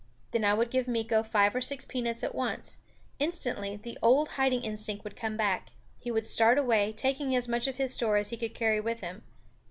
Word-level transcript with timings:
Then 0.31 0.43
I 0.43 0.55
would 0.55 0.71
give 0.71 0.87
Meeko 0.87 1.21
five 1.23 1.53
or 1.55 1.61
six 1.61 1.85
peanuts 1.85 2.23
at 2.23 2.33
once. 2.33 2.79
Instantly 3.19 3.75
the 3.75 3.99
old 4.01 4.29
hiding 4.29 4.63
instinct 4.63 5.03
would 5.03 5.15
come 5.15 5.37
back; 5.37 5.73
he 5.99 6.09
would 6.09 6.25
start 6.25 6.57
away, 6.57 6.91
taking 6.91 7.35
as 7.35 7.47
much 7.47 7.67
of 7.67 7.75
his 7.75 7.93
store 7.93 8.17
as 8.17 8.29
he 8.31 8.37
could 8.37 8.55
carry 8.55 8.79
with 8.81 9.01
him. 9.01 9.21